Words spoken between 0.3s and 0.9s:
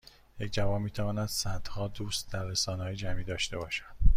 یک جوان